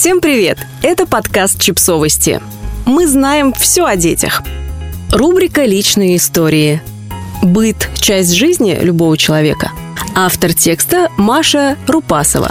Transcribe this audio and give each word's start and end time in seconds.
Всем 0.00 0.22
привет! 0.22 0.56
Это 0.80 1.04
подкаст 1.06 1.60
«Чипсовости». 1.60 2.40
Мы 2.86 3.06
знаем 3.06 3.52
все 3.52 3.84
о 3.84 3.96
детях. 3.96 4.42
Рубрика 5.12 5.66
«Личные 5.66 6.16
истории». 6.16 6.80
Быт– 7.42 7.90
часть 7.96 8.32
жизни 8.32 8.78
любого 8.80 9.18
человека. 9.18 9.72
Автор 10.14 10.54
текста 10.54 11.10
Маша 11.18 11.76
Рупасова. 11.86 12.50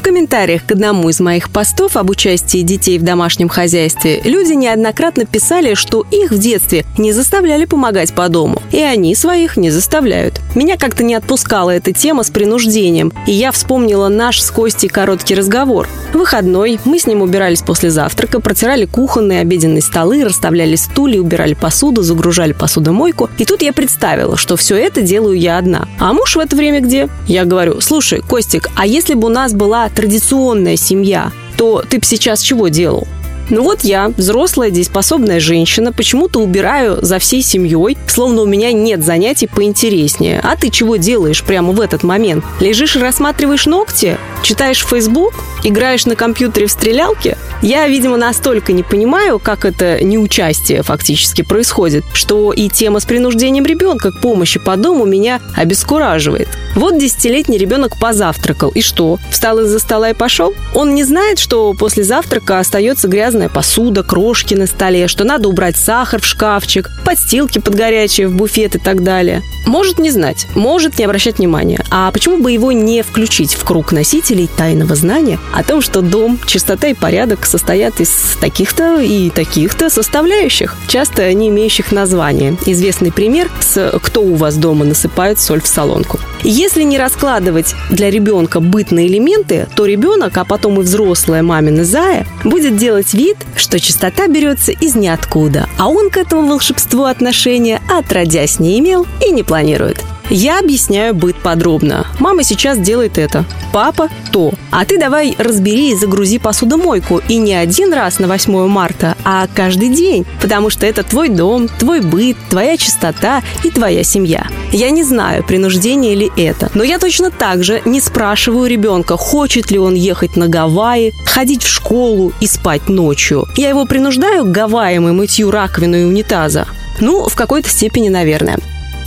В 0.00 0.02
комментариях 0.02 0.64
к 0.64 0.72
одному 0.72 1.10
из 1.10 1.20
моих 1.20 1.50
постов 1.50 1.98
об 1.98 2.08
участии 2.08 2.62
детей 2.62 2.98
в 2.98 3.02
домашнем 3.02 3.50
хозяйстве 3.50 4.22
люди 4.24 4.54
неоднократно 4.54 5.26
писали, 5.26 5.74
что 5.74 6.06
их 6.10 6.30
в 6.30 6.38
детстве 6.38 6.86
не 6.96 7.12
заставляли 7.12 7.66
помогать 7.66 8.14
по 8.14 8.30
дому, 8.30 8.62
и 8.72 8.78
они 8.80 9.14
своих 9.14 9.58
не 9.58 9.70
заставляют. 9.70 10.40
Меня 10.54 10.78
как-то 10.78 11.04
не 11.04 11.14
отпускала 11.14 11.68
эта 11.68 11.92
тема 11.92 12.22
с 12.22 12.30
принуждением, 12.30 13.12
и 13.26 13.32
я 13.32 13.52
вспомнила 13.52 14.08
наш 14.08 14.40
с 14.40 14.50
Костей 14.50 14.88
короткий 14.88 15.34
разговор. 15.34 15.86
Выходной, 16.14 16.80
мы 16.86 16.98
с 16.98 17.06
ним 17.06 17.20
убирались 17.20 17.60
после 17.60 17.90
завтрака, 17.90 18.40
протирали 18.40 18.86
кухонные 18.86 19.40
обеденные 19.40 19.82
столы, 19.82 20.24
расставляли 20.24 20.76
стулья, 20.76 21.20
убирали 21.20 21.52
посуду, 21.52 22.00
загружали 22.00 22.54
посудомойку. 22.54 23.28
И 23.36 23.44
тут 23.44 23.60
я 23.60 23.74
представила, 23.74 24.38
что 24.38 24.56
все 24.56 24.76
это 24.76 25.02
делаю 25.02 25.38
я 25.38 25.58
одна. 25.58 25.86
А 25.98 26.14
муж 26.14 26.36
в 26.36 26.38
это 26.38 26.56
время 26.56 26.80
где? 26.80 27.10
Я 27.26 27.44
говорю, 27.44 27.82
слушай, 27.82 28.22
Костик, 28.22 28.70
а 28.76 28.86
если 28.86 29.12
бы 29.12 29.26
у 29.26 29.30
нас 29.30 29.52
была 29.52 29.89
традиционная 29.94 30.76
семья, 30.76 31.32
то 31.56 31.84
ты 31.88 31.98
бы 31.98 32.04
сейчас 32.04 32.40
чего 32.40 32.68
делал? 32.68 33.06
Ну 33.50 33.64
вот 33.64 33.80
я, 33.82 34.12
взрослая, 34.16 34.70
дееспособная 34.70 35.40
женщина, 35.40 35.92
почему-то 35.92 36.38
убираю 36.38 36.98
за 37.02 37.18
всей 37.18 37.42
семьей, 37.42 37.98
словно 38.06 38.42
у 38.42 38.46
меня 38.46 38.72
нет 38.72 39.04
занятий 39.04 39.48
поинтереснее. 39.48 40.40
А 40.42 40.56
ты 40.56 40.70
чего 40.70 40.96
делаешь 40.96 41.42
прямо 41.42 41.72
в 41.72 41.80
этот 41.80 42.04
момент? 42.04 42.44
Лежишь 42.60 42.94
и 42.94 43.00
рассматриваешь 43.00 43.66
ногти? 43.66 44.16
Читаешь 44.44 44.86
Facebook? 44.86 45.34
Играешь 45.64 46.06
на 46.06 46.14
компьютере 46.14 46.66
в 46.66 46.70
стрелялке? 46.70 47.36
Я, 47.60 47.86
видимо, 47.88 48.16
настолько 48.16 48.72
не 48.72 48.82
понимаю, 48.82 49.38
как 49.38 49.64
это 49.64 50.02
неучастие 50.02 50.82
фактически 50.82 51.42
происходит, 51.42 52.04
что 52.14 52.52
и 52.52 52.68
тема 52.68 53.00
с 53.00 53.04
принуждением 53.04 53.66
ребенка 53.66 54.12
к 54.12 54.20
помощи 54.20 54.58
по 54.58 54.76
дому 54.76 55.04
меня 55.04 55.40
обескураживает. 55.56 56.48
Вот 56.74 56.98
десятилетний 56.98 57.58
ребенок 57.58 57.98
позавтракал. 57.98 58.70
И 58.70 58.80
что? 58.80 59.18
Встал 59.30 59.58
из-за 59.58 59.78
стола 59.78 60.10
и 60.10 60.14
пошел? 60.14 60.54
Он 60.72 60.94
не 60.94 61.04
знает, 61.04 61.38
что 61.38 61.74
после 61.74 62.04
завтрака 62.04 62.60
остается 62.60 63.08
грязная 63.40 63.48
посуда, 63.48 64.02
крошки 64.02 64.54
на 64.54 64.66
столе, 64.66 65.08
что 65.08 65.24
надо 65.24 65.48
убрать 65.48 65.76
сахар 65.76 66.20
в 66.20 66.26
шкафчик, 66.26 66.90
подстилки 67.04 67.58
под 67.58 67.74
горячие 67.74 68.28
в 68.28 68.34
буфет 68.34 68.74
и 68.74 68.78
так 68.78 69.02
далее. 69.02 69.42
Может 69.66 69.98
не 69.98 70.10
знать, 70.10 70.46
может 70.54 70.98
не 70.98 71.04
обращать 71.04 71.38
внимания. 71.38 71.82
А 71.90 72.10
почему 72.10 72.38
бы 72.38 72.52
его 72.52 72.72
не 72.72 73.02
включить 73.02 73.54
в 73.54 73.64
круг 73.64 73.92
носителей 73.92 74.48
тайного 74.56 74.94
знания 74.94 75.38
о 75.54 75.62
том, 75.62 75.80
что 75.80 76.02
дом, 76.02 76.38
чистота 76.46 76.88
и 76.88 76.94
порядок 76.94 77.46
состоят 77.46 78.00
из 78.00 78.10
таких-то 78.40 79.00
и 79.00 79.30
таких-то 79.30 79.90
составляющих, 79.90 80.76
часто 80.88 81.32
не 81.32 81.48
имеющих 81.48 81.92
названия. 81.92 82.56
Известный 82.66 83.12
пример 83.12 83.48
с 83.60 83.98
«Кто 84.02 84.22
у 84.22 84.34
вас 84.34 84.56
дома 84.56 84.84
насыпает 84.84 85.38
соль 85.40 85.60
в 85.60 85.66
солонку». 85.66 86.18
Если 86.42 86.82
не 86.82 86.98
раскладывать 86.98 87.74
для 87.90 88.10
ребенка 88.10 88.60
быт 88.60 88.90
на 88.90 89.06
элементы, 89.06 89.68
то 89.76 89.84
ребенок, 89.86 90.36
а 90.36 90.44
потом 90.44 90.80
и 90.80 90.84
взрослая 90.84 91.42
мамина 91.42 91.84
зая, 91.84 92.26
будет 92.44 92.76
делать 92.76 93.12
вид, 93.14 93.29
что 93.56 93.78
чистота 93.80 94.28
берется 94.28 94.72
из 94.72 94.94
ниоткуда, 94.94 95.68
а 95.78 95.88
он 95.88 96.10
к 96.10 96.16
этому 96.16 96.48
волшебству 96.48 97.04
отношения 97.04 97.80
отродясь 97.88 98.58
не 98.58 98.78
имел 98.78 99.06
и 99.24 99.30
не 99.30 99.42
планирует. 99.42 100.04
Я 100.30 100.60
объясняю 100.60 101.12
быт 101.12 101.34
подробно. 101.42 102.06
Мама 102.20 102.44
сейчас 102.44 102.78
делает 102.78 103.18
это. 103.18 103.44
Папа– 103.72 104.08
то. 104.32 104.52
А 104.70 104.84
ты 104.84 104.96
давай 104.96 105.34
разбери 105.36 105.90
и 105.90 105.96
загрузи 105.96 106.38
посудомойку. 106.38 107.20
И 107.28 107.36
не 107.36 107.52
один 107.54 107.92
раз 107.92 108.20
на 108.20 108.28
8 108.28 108.68
марта, 108.68 109.16
а 109.24 109.48
каждый 109.52 109.88
день. 109.88 110.24
Потому 110.40 110.70
что 110.70 110.86
это 110.86 111.02
твой 111.02 111.30
дом, 111.30 111.66
твой 111.66 112.00
быт, 112.00 112.36
твоя 112.48 112.76
чистота 112.76 113.42
и 113.64 113.70
твоя 113.70 114.04
семья. 114.04 114.46
Я 114.70 114.90
не 114.90 115.02
знаю, 115.02 115.42
принуждение 115.42 116.14
ли 116.14 116.30
это. 116.36 116.70
Но 116.74 116.84
я 116.84 117.00
точно 117.00 117.32
так 117.32 117.64
же 117.64 117.82
не 117.84 118.00
спрашиваю 118.00 118.70
ребенка, 118.70 119.16
хочет 119.16 119.72
ли 119.72 119.80
он 119.80 119.94
ехать 119.94 120.36
на 120.36 120.46
Гавайи, 120.46 121.12
ходить 121.26 121.64
в 121.64 121.68
школу 121.68 122.32
и 122.40 122.46
спать 122.46 122.88
ночью. 122.88 123.46
Я 123.56 123.68
его 123.68 123.84
принуждаю 123.84 124.44
к 124.44 124.52
Гавайям 124.52 125.08
и 125.08 125.12
мытью 125.12 125.50
раковины 125.50 126.02
и 126.02 126.04
унитаза. 126.04 126.68
Ну, 127.00 127.28
в 127.28 127.34
какой-то 127.34 127.68
степени, 127.68 128.08
наверное. 128.08 128.58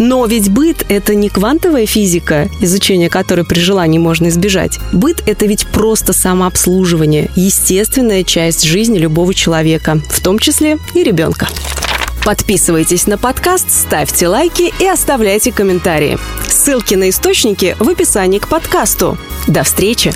Но 0.00 0.24
ведь 0.24 0.48
быт– 0.48 0.86
это 0.88 1.14
не 1.14 1.28
квантовая 1.28 1.84
физика, 1.84 2.48
изучение 2.62 3.10
которой 3.10 3.44
при 3.44 3.60
желании 3.60 3.98
можно 3.98 4.28
избежать. 4.28 4.78
Быт– 4.94 5.22
это 5.26 5.44
ведь 5.44 5.66
просто 5.66 6.14
самообслуживание, 6.14 7.30
естественная 7.36 8.24
часть 8.24 8.64
жизни 8.64 8.96
любого 8.96 9.34
человека, 9.34 10.00
в 10.08 10.22
том 10.22 10.38
числе 10.38 10.78
и 10.94 11.02
ребенка. 11.02 11.48
Подписывайтесь 12.24 13.06
на 13.06 13.18
подкаст, 13.18 13.70
ставьте 13.70 14.26
лайки 14.26 14.72
и 14.78 14.86
оставляйте 14.86 15.52
комментарии. 15.52 16.18
Ссылки 16.48 16.94
на 16.94 17.10
источники 17.10 17.76
в 17.78 17.86
описании 17.86 18.38
к 18.38 18.48
подкасту. 18.48 19.18
До 19.48 19.64
встречи! 19.64 20.14